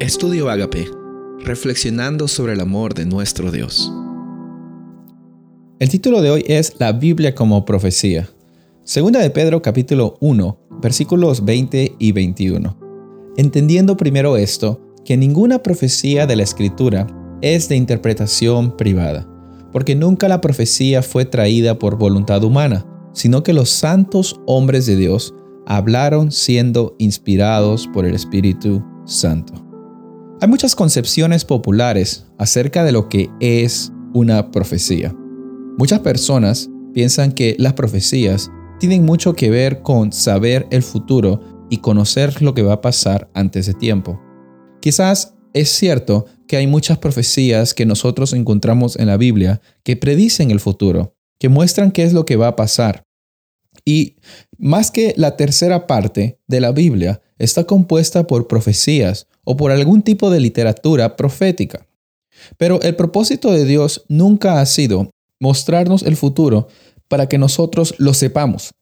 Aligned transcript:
Estudio 0.00 0.48
Agape, 0.48 0.88
reflexionando 1.44 2.26
sobre 2.26 2.54
el 2.54 2.60
amor 2.60 2.94
de 2.94 3.04
nuestro 3.04 3.52
Dios. 3.52 3.92
El 5.78 5.90
título 5.90 6.22
de 6.22 6.30
hoy 6.30 6.44
es 6.46 6.72
La 6.78 6.92
Biblia 6.92 7.34
como 7.34 7.66
profecía. 7.66 8.26
Segunda 8.82 9.20
de 9.20 9.28
Pedro 9.28 9.60
capítulo 9.60 10.16
1, 10.20 10.58
versículos 10.80 11.44
20 11.44 11.96
y 11.98 12.12
21. 12.12 12.78
Entendiendo 13.36 13.98
primero 13.98 14.38
esto, 14.38 14.80
que 15.04 15.18
ninguna 15.18 15.62
profecía 15.62 16.26
de 16.26 16.36
la 16.36 16.44
Escritura 16.44 17.06
es 17.42 17.68
de 17.68 17.76
interpretación 17.76 18.78
privada, 18.78 19.28
porque 19.70 19.94
nunca 19.94 20.28
la 20.28 20.40
profecía 20.40 21.02
fue 21.02 21.26
traída 21.26 21.78
por 21.78 21.98
voluntad 21.98 22.42
humana, 22.42 22.86
sino 23.12 23.42
que 23.42 23.52
los 23.52 23.68
santos 23.68 24.40
hombres 24.46 24.86
de 24.86 24.96
Dios 24.96 25.34
hablaron 25.66 26.32
siendo 26.32 26.96
inspirados 26.96 27.86
por 27.92 28.06
el 28.06 28.14
Espíritu 28.14 28.82
Santo. 29.04 29.69
Hay 30.42 30.48
muchas 30.48 30.74
concepciones 30.74 31.44
populares 31.44 32.24
acerca 32.38 32.82
de 32.82 32.92
lo 32.92 33.10
que 33.10 33.28
es 33.40 33.92
una 34.14 34.50
profecía. 34.50 35.14
Muchas 35.76 36.00
personas 36.00 36.70
piensan 36.94 37.32
que 37.32 37.56
las 37.58 37.74
profecías 37.74 38.50
tienen 38.78 39.04
mucho 39.04 39.34
que 39.34 39.50
ver 39.50 39.82
con 39.82 40.14
saber 40.14 40.66
el 40.70 40.82
futuro 40.82 41.66
y 41.68 41.76
conocer 41.76 42.40
lo 42.40 42.54
que 42.54 42.62
va 42.62 42.72
a 42.72 42.80
pasar 42.80 43.28
antes 43.34 43.66
de 43.66 43.74
tiempo. 43.74 44.18
Quizás 44.80 45.34
es 45.52 45.68
cierto 45.68 46.24
que 46.48 46.56
hay 46.56 46.66
muchas 46.66 46.96
profecías 46.96 47.74
que 47.74 47.84
nosotros 47.84 48.32
encontramos 48.32 48.96
en 48.96 49.08
la 49.08 49.18
Biblia 49.18 49.60
que 49.84 49.96
predicen 49.96 50.50
el 50.50 50.60
futuro, 50.60 51.14
que 51.38 51.50
muestran 51.50 51.92
qué 51.92 52.04
es 52.04 52.14
lo 52.14 52.24
que 52.24 52.36
va 52.36 52.48
a 52.48 52.56
pasar. 52.56 53.04
Y 53.84 54.16
más 54.56 54.90
que 54.90 55.12
la 55.18 55.36
tercera 55.36 55.86
parte 55.86 56.40
de 56.46 56.60
la 56.62 56.72
Biblia 56.72 57.20
está 57.40 57.64
compuesta 57.64 58.26
por 58.26 58.46
profecías 58.46 59.26
o 59.44 59.56
por 59.56 59.72
algún 59.72 60.02
tipo 60.02 60.30
de 60.30 60.38
literatura 60.38 61.16
profética. 61.16 61.86
Pero 62.56 62.80
el 62.82 62.94
propósito 62.94 63.50
de 63.52 63.64
Dios 63.64 64.04
nunca 64.08 64.60
ha 64.60 64.66
sido 64.66 65.10
mostrarnos 65.40 66.02
el 66.02 66.16
futuro 66.16 66.68
para 67.08 67.28
que 67.28 67.38
nosotros 67.38 67.94
lo 67.98 68.14
sepamos. 68.14 68.72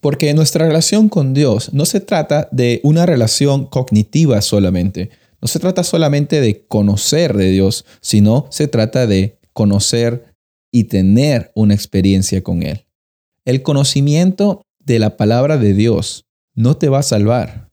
Porque 0.00 0.34
nuestra 0.34 0.66
relación 0.66 1.08
con 1.08 1.34
Dios 1.34 1.72
no 1.72 1.86
se 1.86 2.00
trata 2.00 2.48
de 2.52 2.80
una 2.82 3.06
relación 3.06 3.66
cognitiva 3.66 4.42
solamente, 4.42 5.10
no 5.40 5.48
se 5.48 5.60
trata 5.60 5.84
solamente 5.84 6.40
de 6.40 6.66
conocer 6.66 7.36
de 7.36 7.50
Dios, 7.50 7.84
sino 8.00 8.46
se 8.50 8.68
trata 8.68 9.06
de 9.06 9.38
conocer 9.52 10.34
y 10.72 10.84
tener 10.84 11.52
una 11.54 11.74
experiencia 11.74 12.42
con 12.42 12.62
Él. 12.62 12.86
El 13.44 13.62
conocimiento 13.62 14.62
de 14.80 14.98
la 14.98 15.16
palabra 15.16 15.58
de 15.58 15.74
Dios 15.74 16.26
no 16.54 16.76
te 16.76 16.88
va 16.88 16.98
a 16.98 17.04
salvar. 17.04 17.67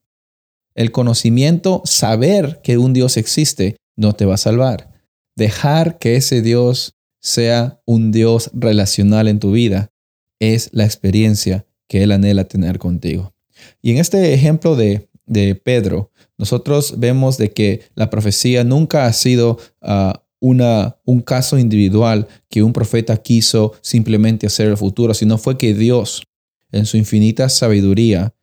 El 0.76 0.92
conocimiento, 0.92 1.82
saber 1.86 2.60
que 2.62 2.78
un 2.78 2.94
Dios 2.94 3.18
existe, 3.18 3.78
no 3.96 4.14
te 4.14 4.26
va 4.26 4.36
a 4.36 4.38
salvar. 4.38 4.92
Dejar 5.36 5.98
que 5.98 6.18
ese 6.18 6.42
Dios 6.42 6.96
sea 7.22 7.82
un 7.86 8.12
Dios 8.12 8.52
relacional 8.54 9.28
en 9.28 9.40
tu 9.40 9.52
vida 9.52 9.92
es 10.40 10.70
la 10.74 10.86
experiencia 10.86 11.66
que 11.88 12.04
Él 12.04 12.12
anhela 12.12 12.44
tener 12.44 12.78
contigo. 12.78 13.34
Y 13.82 13.92
en 13.92 13.98
este 13.98 14.34
ejemplo 14.34 14.76
de, 14.76 15.10
de 15.26 15.56
Pedro, 15.56 16.12
nosotros 16.38 17.00
vemos 17.00 17.38
de 17.38 17.52
que 17.52 17.82
la 17.96 18.10
profecía 18.10 18.64
nunca 18.64 19.06
ha 19.06 19.14
sido 19.14 19.58
ah, 19.82 20.24
una, 20.40 20.98
un 21.06 21.22
caso 21.22 21.58
individual 21.58 22.28
que 22.50 22.64
un 22.64 22.74
profeta 22.74 23.18
quiso 23.18 23.74
simplemente 23.82 24.48
hacer 24.48 24.68
el 24.68 24.78
futuro, 24.78 25.14
sino 25.14 25.38
fue 25.38 25.58
que 25.58 25.74
Dios, 25.74 26.24
en 26.72 26.86
su 26.86 26.98
infinita 26.98 27.50
sabiduría, 27.50 28.36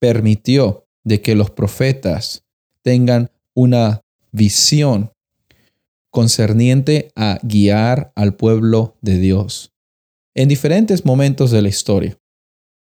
permitió 0.00 0.85
de 1.06 1.22
que 1.22 1.36
los 1.36 1.50
profetas 1.50 2.42
tengan 2.82 3.30
una 3.54 4.02
visión 4.32 5.12
concerniente 6.10 7.12
a 7.14 7.38
guiar 7.42 8.12
al 8.16 8.34
pueblo 8.34 8.96
de 9.00 9.18
Dios 9.18 9.72
en 10.34 10.48
diferentes 10.48 11.04
momentos 11.04 11.50
de 11.50 11.62
la 11.62 11.68
historia. 11.68 12.18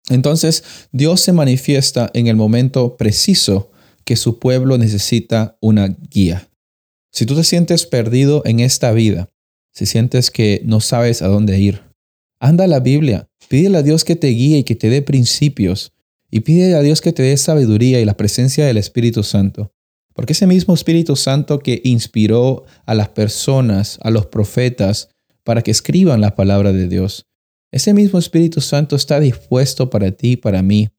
Entonces, 0.09 0.63
Dios 0.91 1.21
se 1.21 1.31
manifiesta 1.31 2.09
en 2.13 2.27
el 2.27 2.35
momento 2.35 2.97
preciso 2.97 3.71
que 4.03 4.15
su 4.15 4.39
pueblo 4.39 4.77
necesita 4.77 5.57
una 5.61 5.87
guía. 5.87 6.49
Si 7.11 7.25
tú 7.25 7.35
te 7.35 7.43
sientes 7.43 7.85
perdido 7.85 8.41
en 8.45 8.59
esta 8.59 8.91
vida, 8.91 9.29
si 9.73 9.85
sientes 9.85 10.31
que 10.31 10.61
no 10.65 10.79
sabes 10.79 11.21
a 11.21 11.27
dónde 11.27 11.59
ir, 11.59 11.81
anda 12.39 12.63
a 12.63 12.67
la 12.67 12.79
Biblia, 12.79 13.27
pídele 13.47 13.77
a 13.77 13.83
Dios 13.83 14.03
que 14.03 14.15
te 14.15 14.27
guíe 14.27 14.59
y 14.59 14.63
que 14.63 14.75
te 14.75 14.89
dé 14.89 15.01
principios 15.01 15.93
y 16.29 16.41
pide 16.41 16.75
a 16.75 16.81
Dios 16.81 17.01
que 17.01 17.13
te 17.13 17.23
dé 17.23 17.37
sabiduría 17.37 18.01
y 18.01 18.05
la 18.05 18.17
presencia 18.17 18.65
del 18.65 18.77
Espíritu 18.77 19.23
Santo. 19.23 19.73
Porque 20.13 20.33
ese 20.33 20.47
mismo 20.47 20.73
Espíritu 20.73 21.15
Santo 21.15 21.59
que 21.59 21.81
inspiró 21.83 22.65
a 22.85 22.95
las 22.95 23.09
personas, 23.09 23.99
a 24.01 24.09
los 24.09 24.25
profetas, 24.25 25.09
para 25.43 25.61
que 25.61 25.71
escriban 25.71 26.21
la 26.21 26.35
palabra 26.35 26.73
de 26.73 26.87
Dios, 26.87 27.27
ese 27.71 27.93
mismo 27.93 28.19
Espíritu 28.19 28.61
Santo 28.61 28.95
está 28.95 29.19
dispuesto 29.19 29.89
para 29.89 30.11
ti 30.11 30.31
y 30.31 30.35
para 30.37 30.61
mí, 30.63 30.89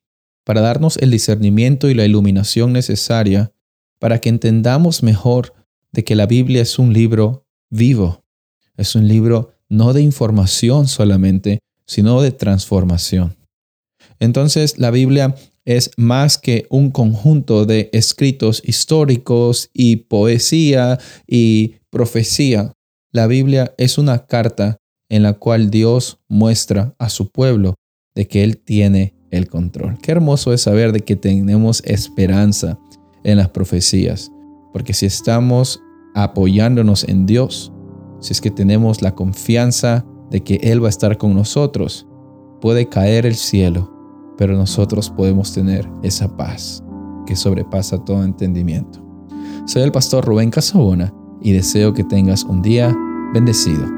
para 0.45 0.61
darnos 0.61 0.97
el 0.99 1.11
discernimiento 1.11 1.91
y 1.91 1.95
la 1.95 2.05
iluminación 2.05 2.73
necesaria 2.73 3.53
para 3.99 4.21
que 4.21 4.29
entendamos 4.29 5.03
mejor 5.03 5.55
de 5.93 6.05
que 6.05 6.15
la 6.15 6.27
Biblia 6.27 6.63
es 6.63 6.79
un 6.79 6.93
libro 6.93 7.47
vivo, 7.71 8.25
es 8.77 8.95
un 8.95 9.09
libro 9.09 9.55
no 9.69 9.93
de 9.93 10.03
información 10.03 10.87
solamente, 10.87 11.59
sino 11.87 12.23
de 12.23 12.31
transformación. 12.31 13.38
Entonces 14.21 14.79
la 14.79 14.91
Biblia 14.91 15.35
es 15.69 15.91
más 15.99 16.39
que 16.39 16.67
un 16.71 16.91
conjunto 16.91 17.67
de 17.67 17.91
escritos 17.93 18.63
históricos 18.65 19.69
y 19.75 19.97
poesía 19.97 20.99
y 21.27 21.75
profecía. 21.91 22.73
La 23.13 23.27
Biblia 23.27 23.75
es 23.77 23.99
una 23.99 24.25
carta 24.25 24.79
en 25.11 25.23
la 25.23 25.35
cual 25.35 25.71
Dios 25.71 26.21
muestra 26.27 26.95
a 26.99 27.11
su 27.11 27.31
pueblo 27.31 27.75
de 28.15 28.27
que 28.27 28.45
Él 28.45 28.57
tiene 28.57 29.15
el 29.31 29.49
control. 29.49 29.99
Qué 30.03 30.13
hermoso 30.13 30.55
es 30.55 30.63
saber 30.63 30.93
de 30.93 31.01
que 31.01 31.17
tenemos 31.17 31.83
esperanza 31.85 32.79
en 33.23 33.37
las 33.37 33.51
profecías, 33.51 34.33
porque 34.73 34.95
si 34.95 35.05
estamos 35.05 35.83
apoyándonos 36.15 37.05
en 37.05 37.27
Dios, 37.27 37.73
si 38.21 38.33
es 38.33 38.41
que 38.41 38.51
tenemos 38.51 39.03
la 39.03 39.15
confianza 39.15 40.07
de 40.31 40.43
que 40.43 40.55
Él 40.63 40.83
va 40.83 40.87
a 40.87 40.91
estar 40.91 41.19
con 41.19 41.35
nosotros, 41.35 42.07
puede 42.63 42.89
caer 42.89 43.27
el 43.27 43.35
cielo 43.35 43.98
pero 44.39 44.57
nosotros 44.57 45.11
podemos 45.11 45.53
tener 45.53 45.87
esa 46.03 46.35
paz 46.35 46.83
que 47.27 47.37
sobrepasa 47.37 47.99
todo 47.99 48.25
entendimiento. 48.25 49.05
Soy 49.67 49.83
el 49.83 49.93
pastor 49.93 50.25
Rubén 50.25 50.51
Casabona 50.51 51.13
y 51.43 51.53
deseo 51.53 51.93
que 51.93 52.05
tengas 52.05 52.45
un 52.45 52.63
día 52.63 52.97
bendecido. 53.35 53.98